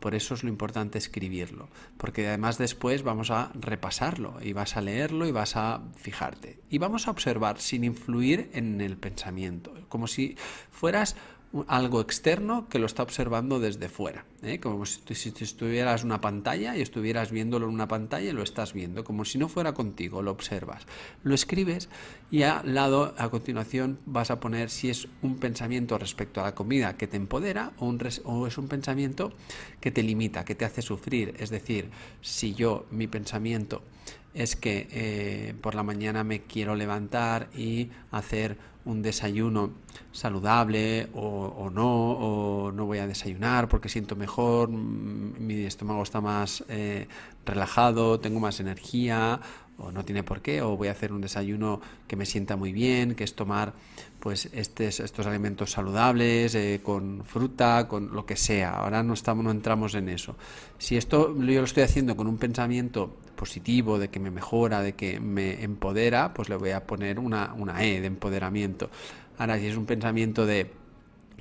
Por 0.00 0.14
eso 0.14 0.34
es 0.34 0.42
lo 0.42 0.48
importante 0.48 0.98
escribirlo, 0.98 1.68
porque 1.96 2.26
además 2.26 2.58
después 2.58 3.02
vamos 3.02 3.30
a 3.30 3.52
repasarlo 3.54 4.38
y 4.42 4.52
vas 4.52 4.76
a 4.76 4.80
leerlo 4.80 5.26
y 5.26 5.32
vas 5.32 5.56
a 5.56 5.82
fijarte. 5.94 6.58
Y 6.70 6.78
vamos 6.78 7.06
a 7.06 7.12
observar 7.12 7.60
sin 7.60 7.84
influir 7.84 8.50
en 8.52 8.80
el 8.80 8.96
pensamiento, 8.96 9.74
como 9.88 10.06
si 10.06 10.36
fueras 10.70 11.16
algo 11.66 12.00
externo 12.00 12.68
que 12.68 12.78
lo 12.78 12.86
está 12.86 13.02
observando 13.02 13.60
desde 13.60 13.88
fuera. 13.88 14.24
¿Eh? 14.42 14.60
Como 14.60 14.84
si, 14.86 15.00
si, 15.14 15.32
estuvieras 15.40 16.04
una 16.04 16.20
pantalla 16.20 16.76
y 16.76 16.82
estuvieras 16.82 17.30
viéndolo 17.30 17.66
en 17.66 17.74
una 17.74 17.88
pantalla 17.88 18.30
y 18.30 18.32
lo 18.32 18.42
estás 18.42 18.72
viendo, 18.72 19.04
como 19.04 19.24
si 19.24 19.38
no 19.38 19.48
fuera 19.48 19.72
contigo, 19.72 20.22
lo 20.22 20.30
observas. 20.30 20.82
Lo 21.22 21.34
escribes 21.34 21.88
y 22.30 22.42
al 22.42 22.74
lado, 22.74 23.14
a 23.18 23.30
continuación, 23.30 23.98
vas 24.06 24.30
a 24.30 24.40
poner 24.40 24.70
si 24.70 24.90
es 24.90 25.08
un 25.22 25.36
pensamiento 25.36 25.98
respecto 25.98 26.40
a 26.40 26.44
la 26.44 26.54
comida 26.54 26.96
que 26.96 27.06
te 27.06 27.16
empodera 27.16 27.72
o, 27.78 27.86
un 27.86 28.00
o 28.24 28.46
es 28.46 28.58
un 28.58 28.68
pensamiento 28.68 29.32
que 29.80 29.90
te 29.90 30.02
limita, 30.02 30.44
que 30.44 30.54
te 30.54 30.64
hace 30.64 30.82
sufrir. 30.82 31.34
Es 31.38 31.50
decir, 31.50 31.90
si 32.20 32.54
yo, 32.54 32.86
mi 32.90 33.06
pensamiento 33.06 33.82
es 34.34 34.56
que 34.56 34.88
eh, 34.90 35.54
por 35.60 35.74
la 35.74 35.82
mañana 35.82 36.24
me 36.24 36.42
quiero 36.42 36.74
levantar 36.74 37.48
y 37.54 37.90
hacer 38.10 38.56
un 38.84 39.02
desayuno 39.02 39.70
saludable 40.10 41.08
o, 41.14 41.70
no, 41.72 42.12
o 42.12 42.72
no 42.72 42.86
voy 42.86 42.98
a 42.98 43.06
desayunar 43.06 43.68
porque 43.68 43.88
siento 43.88 44.16
mejor, 44.16 44.31
mm, 44.38 45.34
mi 45.38 45.64
estómago 45.64 46.02
está 46.02 46.20
más 46.20 46.64
eh, 46.68 47.08
relajado, 47.44 48.20
tengo 48.20 48.40
más 48.40 48.60
energía, 48.60 49.40
o 49.78 49.90
no 49.90 50.04
tiene 50.04 50.22
por 50.22 50.42
qué, 50.42 50.62
o 50.62 50.76
voy 50.76 50.88
a 50.88 50.92
hacer 50.92 51.12
un 51.12 51.20
desayuno 51.20 51.80
que 52.06 52.16
me 52.16 52.26
sienta 52.26 52.56
muy 52.56 52.72
bien, 52.72 53.14
que 53.14 53.24
es 53.24 53.34
tomar 53.34 53.72
pues 54.20 54.48
estos, 54.52 55.00
estos 55.00 55.26
alimentos 55.26 55.72
saludables, 55.72 56.54
eh, 56.54 56.80
con 56.82 57.24
fruta, 57.24 57.88
con 57.88 58.12
lo 58.12 58.24
que 58.24 58.36
sea. 58.36 58.70
Ahora 58.70 59.02
no 59.02 59.14
estamos, 59.14 59.44
no 59.44 59.50
entramos 59.50 59.94
en 59.94 60.08
eso. 60.08 60.36
Si 60.78 60.96
esto 60.96 61.34
yo 61.36 61.60
lo 61.60 61.64
estoy 61.64 61.82
haciendo 61.82 62.16
con 62.16 62.26
un 62.26 62.38
pensamiento 62.38 63.16
positivo, 63.34 63.98
de 63.98 64.08
que 64.08 64.20
me 64.20 64.30
mejora, 64.30 64.82
de 64.82 64.94
que 64.94 65.18
me 65.18 65.64
empodera, 65.64 66.32
pues 66.32 66.48
le 66.48 66.56
voy 66.56 66.70
a 66.70 66.86
poner 66.86 67.18
una, 67.18 67.52
una 67.54 67.82
E 67.84 68.00
de 68.00 68.06
empoderamiento. 68.06 68.90
Ahora, 69.38 69.58
si 69.58 69.66
es 69.66 69.76
un 69.76 69.86
pensamiento 69.86 70.46
de 70.46 70.70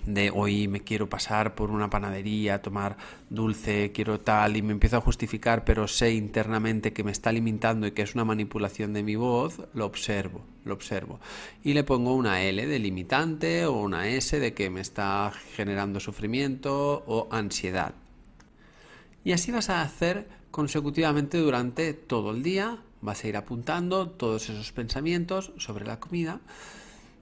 de 0.06 0.32
hoy 0.34 0.68
me 0.68 0.82
quiero 0.82 1.10
pasar 1.10 1.56
por 1.56 1.72
una 1.72 1.90
panadería, 1.90 2.62
tomar 2.62 2.98
dulce, 3.30 3.92
quiero 3.92 4.20
tal, 4.20 4.58
y 4.58 4.62
me 4.62 4.74
empiezo 4.74 4.98
a 4.98 5.02
justificar, 5.02 5.64
pero 5.64 5.88
sé 5.88 6.14
internamente 6.14 6.94
que 6.94 7.04
me 7.04 7.12
está 7.12 7.32
limitando 7.32 7.88
y 7.88 7.92
que 7.92 8.02
es 8.02 8.16
una 8.16 8.26
manipulación 8.26 8.94
de 8.94 9.04
mi 9.04 9.16
voz, 9.16 9.62
lo 9.74 9.86
observo, 9.86 10.44
lo 10.66 10.74
observo. 10.74 11.20
Y 11.64 11.74
le 11.74 11.84
pongo 11.84 12.16
una 12.16 12.42
L 12.42 12.66
de 12.66 12.80
limitante 12.80 13.66
o 13.66 13.74
una 13.74 14.08
S 14.08 14.40
de 14.40 14.54
que 14.54 14.70
me 14.70 14.82
está 14.82 15.32
generando 15.56 16.00
sufrimiento 16.00 17.04
o 17.06 17.28
ansiedad. 17.32 17.94
Y 19.24 19.34
así 19.34 19.52
vas 19.52 19.70
a 19.70 19.82
hacer 19.82 20.28
consecutivamente 20.50 21.38
durante 21.38 21.94
todo 21.94 22.32
el 22.32 22.44
día, 22.44 22.80
vas 23.02 23.24
a 23.24 23.28
ir 23.28 23.38
apuntando 23.38 24.10
todos 24.10 24.50
esos 24.50 24.72
pensamientos 24.72 25.52
sobre 25.58 25.86
la 25.86 26.00
comida 26.00 26.42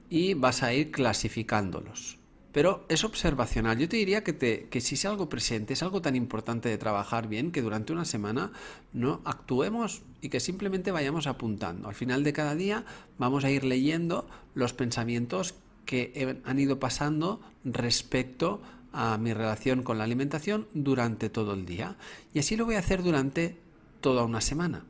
y 0.10 0.34
vas 0.34 0.64
a 0.64 0.74
ir 0.74 0.92
clasificándolos. 0.92 2.19
Pero 2.60 2.84
es 2.90 3.06
observacional. 3.06 3.78
Yo 3.78 3.88
te 3.88 3.96
diría 3.96 4.22
que, 4.22 4.82
si 4.82 4.96
es 4.96 5.06
algo 5.06 5.30
presente, 5.30 5.72
es 5.72 5.82
algo 5.82 6.02
tan 6.02 6.18
importante 6.18 6.68
de 6.68 6.78
trabajar 6.78 7.30
bien, 7.30 7.54
que 7.54 7.62
durante 7.62 7.94
una 7.94 8.04
semana 8.04 8.52
no 8.92 9.22
actuemos 9.24 10.02
y 10.20 10.28
que 10.28 10.42
simplemente 10.42 10.92
vayamos 10.92 11.26
apuntando. 11.26 11.88
Al 11.88 11.96
final 11.96 12.22
de 12.26 12.34
cada 12.34 12.56
día 12.56 12.84
vamos 13.18 13.46
a 13.46 13.50
ir 13.50 13.64
leyendo 13.64 14.28
los 14.56 14.74
pensamientos 14.74 15.56
que 15.86 16.42
han 16.44 16.60
ido 16.60 16.82
pasando 16.82 17.40
respecto 17.64 18.62
a 18.92 19.18
mi 19.18 19.34
relación 19.34 19.82
con 19.82 19.98
la 19.98 20.04
alimentación 20.04 20.68
durante 20.74 21.30
todo 21.30 21.54
el 21.54 21.66
día. 21.66 21.96
Y 22.34 22.40
así 22.40 22.58
lo 22.58 22.66
voy 22.66 22.76
a 22.76 22.80
hacer 22.80 23.04
durante 23.04 23.56
toda 24.02 24.26
una 24.26 24.42
semana. 24.42 24.84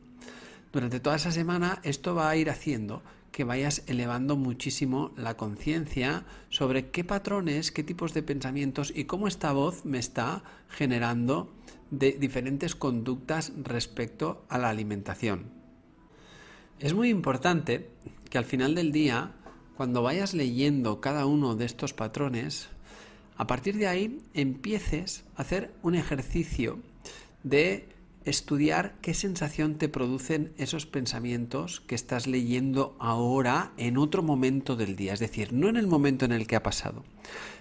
Durante 0.74 1.00
toda 1.00 1.18
esa 1.18 1.32
semana 1.32 1.82
esto 1.84 2.16
va 2.16 2.32
a 2.32 2.36
ir 2.36 2.50
haciendo 2.50 3.04
que 3.32 3.44
vayas 3.44 3.84
elevando 3.88 4.36
muchísimo 4.36 5.12
la 5.16 5.38
conciencia 5.38 6.26
sobre 6.50 6.90
qué 6.90 7.04
patrones, 7.04 7.72
qué 7.72 7.84
tipos 7.84 8.14
de 8.14 8.24
pensamientos 8.24 8.92
y 8.96 9.06
cómo 9.06 9.28
esta 9.28 9.52
voz 9.52 9.86
me 9.86 10.00
está 10.00 10.44
generando 10.70 11.54
de 11.92 12.12
diferentes 12.14 12.76
conductas 12.76 13.52
respecto 13.64 14.46
a 14.50 14.58
la 14.58 14.70
alimentación. 14.70 15.52
Es 16.80 16.94
muy 16.94 17.10
importante 17.10 17.90
que 18.30 18.38
al 18.38 18.46
final 18.46 18.76
del 18.76 18.92
día, 18.92 19.34
cuando 19.76 20.02
vayas 20.02 20.34
leyendo 20.34 21.02
cada 21.02 21.26
uno 21.26 21.56
de 21.56 21.66
estos 21.66 21.94
patrones, 21.94 22.70
a 23.38 23.48
partir 23.48 23.78
de 23.78 23.88
ahí 23.88 24.22
empieces 24.34 25.24
a 25.36 25.42
hacer 25.42 25.74
un 25.82 25.96
ejercicio 25.96 26.80
de 27.44 27.90
estudiar 28.26 28.96
qué 29.02 29.14
sensación 29.14 29.76
te 29.76 29.90
producen 29.90 30.52
esos 30.58 30.86
pensamientos 30.86 31.82
que 31.82 31.96
estás 31.96 32.28
leyendo 32.28 32.96
ahora 33.00 33.72
en 33.78 33.98
otro 33.98 34.24
momento 34.24 34.76
del 34.76 34.96
día, 34.96 35.14
es 35.14 35.20
decir, 35.20 35.54
no 35.54 35.70
en 35.70 35.78
el 35.78 35.88
momento 35.88 36.26
en 36.26 36.34
el 36.34 36.46
que 36.46 36.56
ha 36.56 36.64
pasado, 36.64 37.06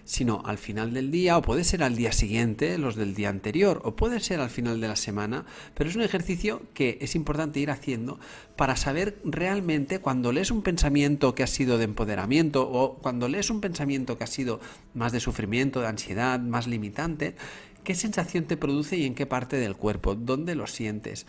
sino 0.04 0.42
al 0.44 0.58
final 0.58 0.94
del 0.94 1.10
día 1.10 1.36
o 1.36 1.42
puede 1.42 1.64
ser 1.64 1.82
al 1.82 1.94
día 1.94 2.12
siguiente, 2.12 2.78
los 2.78 2.96
del 2.96 3.14
día 3.14 3.28
anterior, 3.28 3.80
o 3.84 3.94
puede 3.94 4.20
ser 4.20 4.40
al 4.40 4.50
final 4.50 4.80
de 4.80 4.88
la 4.88 4.96
semana, 4.96 5.44
pero 5.74 5.90
es 5.90 5.96
un 5.96 6.02
ejercicio 6.02 6.62
que 6.74 6.98
es 7.00 7.14
importante 7.14 7.60
ir 7.60 7.70
haciendo 7.70 8.18
para 8.56 8.74
saber 8.74 9.20
realmente 9.24 10.00
cuando 10.00 10.32
lees 10.32 10.50
un 10.50 10.62
pensamiento 10.62 11.34
que 11.34 11.42
ha 11.42 11.46
sido 11.46 11.78
de 11.78 11.84
empoderamiento 11.84 12.68
o 12.68 12.98
cuando 12.98 13.28
lees 13.28 13.50
un 13.50 13.60
pensamiento 13.60 14.18
que 14.18 14.24
ha 14.24 14.28
sido 14.28 14.60
más 14.94 15.12
de 15.12 15.20
sufrimiento, 15.20 15.80
de 15.80 15.86
ansiedad, 15.86 16.40
más 16.40 16.66
limitante, 16.66 17.36
¿Qué 17.84 17.94
sensación 17.94 18.44
te 18.44 18.56
produce 18.56 18.96
y 18.96 19.06
en 19.06 19.14
qué 19.14 19.26
parte 19.26 19.56
del 19.56 19.76
cuerpo? 19.76 20.14
¿Dónde 20.14 20.54
lo 20.54 20.66
sientes? 20.66 21.26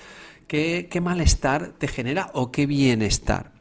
¿Qué, 0.48 0.90
malestar 1.02 1.74
te 1.78 1.88
genera 1.88 2.32
o 2.34 2.52
qué 2.52 2.66
bienestar? 2.66 3.52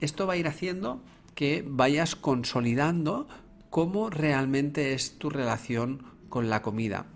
Esto 0.00 0.26
va 0.26 0.32
a 0.32 0.36
ir 0.36 0.48
haciendo 0.48 1.02
que 1.34 1.64
vayas 1.66 2.16
consolidando 2.16 3.28
cómo 3.68 4.10
realmente 4.10 4.94
es 4.94 5.18
tu 5.18 5.30
relación 5.30 6.02
con 6.28 6.50
la 6.50 6.62
comida. 6.62 7.06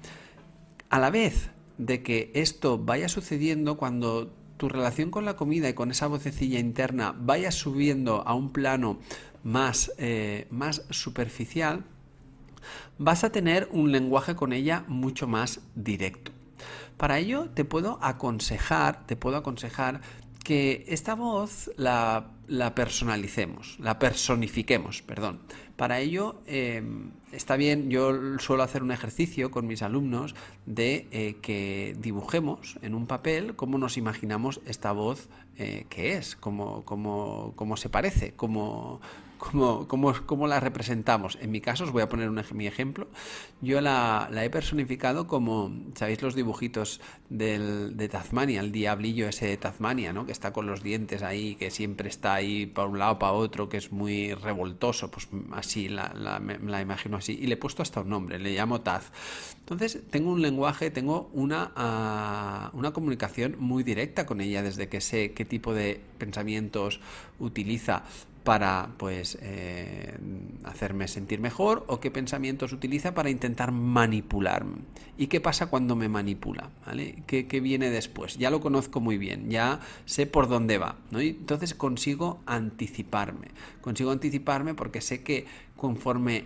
A 0.91 0.99
la 0.99 1.11
vez 1.11 1.51
de 1.79 2.03
que 2.03 2.31
esto 2.35 2.79
vaya 2.79 3.09
sucediendo 3.09 3.77
cuando 3.77 4.31
tu 4.57 4.69
relación 4.69 5.11
con 5.11 5.25
la 5.25 5.37
comida 5.37 5.69
y 5.69 5.75
con 5.75 5.91
esa 5.91 6.07
vocecilla 6.07 6.59
interna 6.59 7.15
vaya 7.19 7.51
subiendo 7.51 8.23
a 8.27 8.35
un 8.35 8.53
plano 8.53 8.99
más, 9.43 9.93
eh, 9.99 10.47
más 10.51 10.83
superficial, 10.91 11.85
vas 12.99 13.25
a 13.25 13.31
tener 13.31 13.69
un 13.73 13.93
lenguaje 13.93 14.35
con 14.35 14.53
ella 14.53 14.85
mucho 14.89 15.27
más 15.27 15.61
directo. 15.75 16.33
Para 16.97 17.19
ello 17.19 17.51
te 17.53 17.65
puedo 17.65 17.99
aconsejar, 18.03 19.07
te 19.07 19.17
puedo 19.17 19.37
aconsejar 19.37 20.01
que 20.45 20.85
esta 20.89 21.15
voz 21.15 21.71
la, 21.77 22.27
personalicemos, 22.77 23.79
la 23.81 23.99
personifiquemos, 23.99 25.03
perdón. 25.03 25.41
Para 25.77 25.99
ello 25.99 26.43
em, 26.47 27.11
está 27.33 27.57
bien, 27.57 27.91
yo 27.91 28.39
suelo 28.39 28.63
hacer 28.63 28.83
un 28.83 28.93
ejercicio 28.93 29.51
con 29.51 29.67
mis 29.67 29.83
alumnos 29.83 30.37
de 30.67 31.09
eh, 31.11 31.37
que 31.43 31.97
dibujemos 31.99 32.79
en 32.83 32.95
un 32.95 33.07
papel 33.07 33.57
cómo 33.57 33.79
nos 33.79 33.97
imaginamos 33.97 34.61
esta 34.67 34.93
voz 34.93 35.29
eh, 35.57 35.87
que 35.89 36.17
es, 36.17 36.37
cómo, 36.37 36.85
cómo, 36.85 37.55
cómo 37.57 37.77
se 37.77 37.89
parece, 37.89 38.35
cómo, 38.35 39.01
¿Cómo, 39.51 40.47
la 40.47 40.61
representamos? 40.61 41.39
En 41.41 41.51
mi 41.51 41.61
caso, 41.61 41.85
os 41.85 41.93
voy 41.93 42.03
a 42.03 42.09
poner 42.09 42.31
mi 42.55 42.67
ejemplo. 42.67 43.09
Yo 43.61 43.81
la, 43.81 44.29
he 44.33 44.51
personificado 44.51 45.27
como, 45.27 45.71
¿sabéis 45.95 46.23
los 46.23 46.35
dibujitos 46.35 47.01
de 47.29 48.09
Tasmania? 48.11 48.61
El 48.61 48.73
diablillo 48.73 49.29
ese 49.29 49.47
de 49.47 49.57
Tasmania, 49.57 50.13
¿no? 50.13 50.27
Que 50.27 50.33
está 50.33 50.53
con 50.53 50.67
los 50.67 50.83
dientes 50.83 51.23
ahí, 51.23 51.57
que 51.57 51.71
siempre 51.71 52.09
está 52.09 52.35
ahí 52.35 52.67
para 52.67 52.89
un 52.89 52.99
lado, 52.99 53.19
para 53.19 53.33
otro, 53.33 53.69
que 53.69 53.77
es 53.77 53.93
muy 53.93 54.35
revoltoso. 54.35 55.11
Pues 55.11 55.29
así, 55.53 55.89
la, 55.89 56.13
la, 56.15 56.81
imagino 56.81 57.19
así. 57.19 57.39
Y 57.41 57.47
le 57.47 57.55
he 57.55 57.59
puesto 57.59 57.83
hasta 57.83 58.01
un 58.01 58.09
nombre, 58.09 58.39
le 58.39 58.55
llamo 58.55 58.81
Taz. 58.81 59.13
Entonces, 59.61 60.01
tengo 60.11 60.31
un 60.31 60.43
lenguaje, 60.43 60.91
tengo 60.91 61.31
una, 61.33 61.73
ah, 61.77 62.71
una 62.73 62.93
comunicación 62.93 63.57
muy 63.59 63.83
directa 63.83 64.27
con 64.27 64.41
ella 64.41 64.63
desde 64.63 64.89
que 64.89 65.01
sé 65.01 65.33
qué 65.33 65.45
tipo 65.45 65.73
de 65.75 66.01
pensamientos 66.19 67.01
utiliza 67.39 68.05
para 68.45 68.91
pues 68.99 69.39
eh, 69.41 70.19
hacerme 70.65 71.09
sentir 71.09 71.41
mejor 71.41 71.85
o 71.89 71.99
qué 71.99 72.11
pensamientos 72.11 72.75
utiliza 72.75 73.15
para 73.15 73.31
intentar 73.31 73.73
manipularme. 73.73 74.83
¿Y 75.17 75.29
qué 75.29 75.41
pasa 75.41 75.67
cuando 75.67 75.97
me 75.97 76.11
manipula? 76.11 76.69
¿Vale? 76.87 77.23
¿Qué, 77.27 77.43
viene 77.61 77.89
después? 77.89 78.37
Ya 78.37 78.51
lo 78.51 78.61
conozco 78.61 79.01
muy 79.01 79.17
bien, 79.17 79.49
ya 79.51 79.81
sé 80.05 80.27
por 80.27 80.49
dónde 80.49 80.77
va. 80.77 80.97
¿no? 81.11 81.23
Y 81.23 81.29
entonces 81.29 81.75
consigo 81.75 82.43
anticiparme. 82.45 83.49
Consigo 83.81 84.11
anticiparme 84.11 84.75
porque 84.75 85.01
sé 85.01 85.23
que 85.23 85.47
conforme 85.77 86.45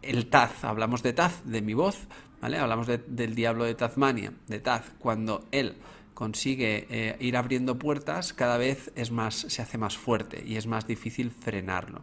el 0.00 0.28
Taz, 0.28 0.64
hablamos 0.64 1.02
de 1.02 1.12
Taz, 1.12 1.42
de 1.44 1.60
mi 1.60 1.74
voz, 1.74 2.06
¿vale? 2.40 2.56
Hablamos 2.56 2.86
del 2.86 3.34
diablo 3.34 3.64
de 3.64 3.74
Tasmania, 3.74 4.32
de 4.46 4.60
Taz, 4.60 4.92
cuando 4.98 5.44
él 5.50 5.74
consigue 6.18 6.88
eh, 6.90 7.16
ir 7.20 7.36
abriendo 7.36 7.78
puertas, 7.78 8.32
cada 8.32 8.58
vez 8.58 8.90
es 8.96 9.12
más, 9.12 9.36
se 9.36 9.62
hace 9.62 9.78
más 9.78 9.96
fuerte 9.96 10.42
y 10.44 10.56
es 10.56 10.66
más 10.66 10.84
difícil 10.84 11.30
frenarlo. 11.30 12.02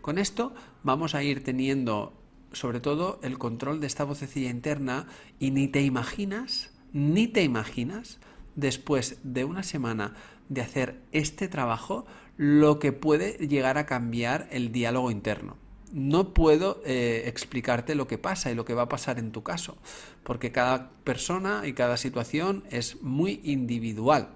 Con 0.00 0.18
esto 0.18 0.52
vamos 0.82 1.14
a 1.14 1.22
ir 1.22 1.44
teniendo 1.44 2.12
sobre 2.50 2.80
todo 2.80 3.20
el 3.22 3.38
control 3.38 3.78
de 3.78 3.86
esta 3.86 4.02
vocecilla 4.02 4.50
interna 4.50 5.06
y 5.38 5.52
ni 5.52 5.68
te 5.68 5.82
imaginas, 5.82 6.72
ni 6.92 7.28
te 7.28 7.44
imaginas, 7.44 8.18
después 8.56 9.20
de 9.22 9.44
una 9.44 9.62
semana 9.62 10.14
de 10.48 10.62
hacer 10.62 11.00
este 11.12 11.46
trabajo, 11.46 12.04
lo 12.36 12.80
que 12.80 12.90
puede 12.90 13.34
llegar 13.46 13.78
a 13.78 13.86
cambiar 13.86 14.48
el 14.50 14.72
diálogo 14.72 15.12
interno 15.12 15.56
no 15.92 16.34
puedo 16.34 16.82
eh, 16.84 17.24
explicarte 17.26 17.94
lo 17.94 18.06
que 18.06 18.18
pasa 18.18 18.50
y 18.50 18.54
lo 18.54 18.64
que 18.64 18.74
va 18.74 18.82
a 18.82 18.88
pasar 18.88 19.18
en 19.18 19.32
tu 19.32 19.42
caso, 19.42 19.76
porque 20.22 20.52
cada 20.52 20.90
persona 21.04 21.62
y 21.66 21.72
cada 21.72 21.96
situación 21.96 22.64
es 22.70 23.02
muy 23.02 23.40
individual. 23.44 24.30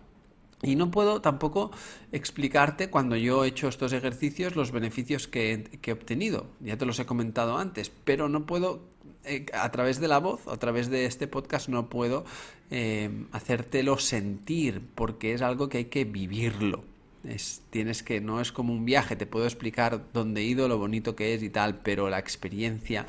Y 0.62 0.76
no 0.76 0.90
puedo 0.90 1.22
tampoco 1.22 1.70
explicarte 2.12 2.90
cuando 2.90 3.16
yo 3.16 3.44
he 3.44 3.48
hecho 3.48 3.68
estos 3.68 3.94
ejercicios 3.94 4.56
los 4.56 4.72
beneficios 4.72 5.26
que, 5.26 5.70
he 5.82 5.92
obtenido. 5.92 6.48
Ya 6.60 6.76
te 6.76 6.84
los 6.84 6.98
he 6.98 7.06
comentado 7.06 7.56
antes, 7.56 7.90
pero 8.04 8.28
no 8.28 8.44
puedo, 8.44 8.82
eh, 9.24 9.46
a 9.54 9.70
través 9.70 10.00
de 10.00 10.08
la 10.08 10.18
voz, 10.18 10.46
a 10.48 10.58
través 10.58 10.90
de 10.90 11.06
este 11.06 11.26
podcast, 11.26 11.68
no 11.68 11.88
puedo 11.88 12.26
eh, 12.70 13.24
hacértelo 13.32 13.98
sentir, 13.98 14.82
porque 14.94 15.32
es 15.32 15.40
algo 15.40 15.70
que 15.70 15.78
hay 15.78 15.84
que 15.86 16.04
vivirlo. 16.04 16.89
Es, 17.24 17.62
tienes 17.70 18.02
que, 18.02 18.20
no 18.20 18.40
es 18.40 18.52
como 18.52 18.72
un 18.72 18.84
viaje, 18.84 19.16
te 19.16 19.26
puedo 19.26 19.44
explicar 19.44 20.04
dónde 20.12 20.40
he 20.40 20.44
ido, 20.44 20.68
lo 20.68 20.78
bonito 20.78 21.14
que 21.14 21.34
es 21.34 21.42
y 21.42 21.50
tal, 21.50 21.80
pero 21.80 22.08
la 22.08 22.18
experiencia 22.18 23.06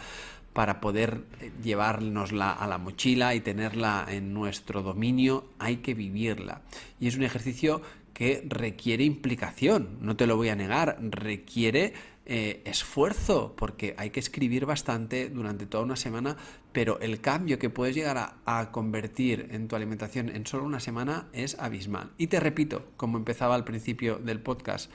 para 0.53 0.81
poder 0.81 1.23
llevárnosla 1.63 2.51
a 2.51 2.67
la 2.67 2.77
mochila 2.77 3.35
y 3.35 3.39
tenerla 3.39 4.05
en 4.09 4.33
nuestro 4.33 4.81
dominio, 4.81 5.45
hay 5.59 5.77
que 5.77 5.93
vivirla. 5.93 6.61
Y 6.99 7.07
es 7.07 7.15
un 7.15 7.23
ejercicio 7.23 7.81
que 8.13 8.43
requiere 8.47 9.03
implicación, 9.03 9.97
no 10.01 10.15
te 10.15 10.27
lo 10.27 10.35
voy 10.35 10.49
a 10.49 10.55
negar, 10.55 10.97
requiere 11.01 11.93
eh, 12.25 12.61
esfuerzo, 12.65 13.55
porque 13.57 13.95
hay 13.97 14.09
que 14.09 14.19
escribir 14.19 14.65
bastante 14.65 15.29
durante 15.29 15.65
toda 15.65 15.83
una 15.83 15.95
semana, 15.95 16.37
pero 16.71 16.99
el 16.99 17.21
cambio 17.21 17.59
que 17.59 17.69
puedes 17.69 17.95
llegar 17.95 18.35
a, 18.45 18.71
convertir 18.71 19.49
en 19.51 19.67
tu 19.67 19.75
alimentación 19.75 20.29
en 20.29 20.45
solo 20.45 20.63
una 20.63 20.79
semana 20.79 21.27
es 21.33 21.57
abismal. 21.59 22.11
Y 22.17 22.27
te 22.27 22.39
repito, 22.39 22.85
como 22.97 23.17
empezaba 23.17 23.55
al 23.55 23.63
principio 23.63 24.17
del 24.17 24.39
podcast, 24.39 24.89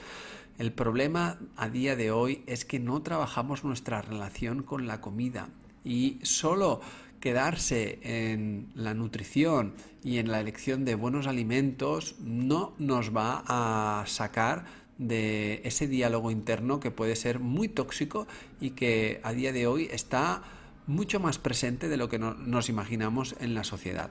el 0.59 0.73
problema 0.73 1.39
a 1.57 1.69
día 1.69 1.97
de 1.97 2.11
hoy 2.11 2.43
es 2.47 2.65
que 2.65 2.79
no 2.79 3.03
trabajamos 3.03 3.65
nuestra 3.65 4.01
relación 4.01 4.63
con 4.63 4.87
la 4.87 5.01
comida 5.01 5.51
y 5.85 6.19
solo 6.23 6.81
quedarse 7.21 7.99
en 8.03 8.69
la 8.75 8.95
nutrición 8.95 9.75
y 10.03 10.19
en 10.19 10.31
la 10.31 10.41
elección 10.41 10.85
de 10.85 10.95
buenos 10.95 11.27
alimentos 11.27 12.17
no 12.21 12.75
nos 12.79 13.15
va 13.15 13.43
a 13.47 14.05
sacar 14.07 14.65
de 14.99 15.61
ese 15.65 15.87
diálogo 15.87 16.31
interno 16.31 16.81
que 16.81 16.91
puede 16.91 17.17
ser 17.17 17.39
muy 17.39 17.69
tóxico 17.69 18.27
y 18.61 18.71
que 18.71 19.21
a 19.23 19.33
día 19.33 19.53
de 19.53 19.67
hoy 19.67 19.89
está 19.93 20.43
mucho 20.87 21.21
más 21.21 21.39
presente 21.39 21.89
de 21.89 21.97
lo 21.97 22.09
que 22.09 22.19
nos 22.19 22.69
imaginamos 22.69 23.35
en 23.41 23.55
la 23.55 23.65
sociedad. 23.65 24.11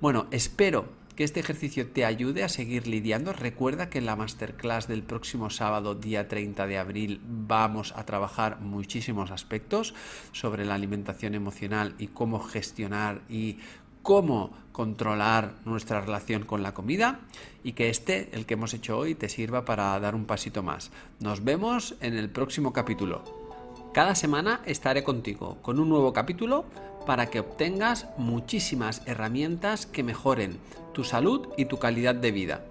Bueno, 0.00 0.26
espero 0.32 0.86
que 1.14 1.24
este 1.24 1.40
ejercicio 1.40 1.88
te 1.88 2.04
ayude 2.04 2.42
a 2.42 2.48
seguir 2.48 2.86
lidiando. 2.86 3.32
Recuerda 3.32 3.90
que 3.90 3.98
en 3.98 4.06
la 4.06 4.16
masterclass 4.16 4.88
del 4.88 5.02
próximo 5.02 5.50
sábado, 5.50 5.94
día 5.94 6.28
30 6.28 6.66
de 6.66 6.78
abril, 6.78 7.20
vamos 7.24 7.92
a 7.96 8.04
trabajar 8.04 8.60
muchísimos 8.60 9.30
aspectos 9.30 9.94
sobre 10.32 10.64
la 10.64 10.74
alimentación 10.74 11.34
emocional 11.34 11.94
y 11.98 12.08
cómo 12.08 12.40
gestionar 12.40 13.22
y 13.28 13.58
cómo 14.02 14.50
controlar 14.72 15.54
nuestra 15.64 16.00
relación 16.00 16.44
con 16.44 16.62
la 16.62 16.74
comida 16.74 17.20
y 17.62 17.72
que 17.72 17.88
este, 17.88 18.30
el 18.32 18.46
que 18.46 18.54
hemos 18.54 18.74
hecho 18.74 18.98
hoy, 18.98 19.14
te 19.14 19.28
sirva 19.28 19.64
para 19.64 19.98
dar 20.00 20.14
un 20.14 20.24
pasito 20.24 20.62
más. 20.62 20.90
Nos 21.20 21.44
vemos 21.44 21.94
en 22.00 22.16
el 22.16 22.30
próximo 22.30 22.72
capítulo. 22.72 23.41
Cada 23.92 24.14
semana 24.14 24.62
estaré 24.64 25.04
contigo 25.04 25.58
con 25.60 25.78
un 25.78 25.90
nuevo 25.90 26.14
capítulo 26.14 26.64
para 27.04 27.26
que 27.26 27.40
obtengas 27.40 28.06
muchísimas 28.16 29.02
herramientas 29.06 29.84
que 29.84 30.02
mejoren 30.02 30.58
tu 30.94 31.04
salud 31.04 31.48
y 31.58 31.66
tu 31.66 31.78
calidad 31.78 32.14
de 32.14 32.32
vida. 32.32 32.64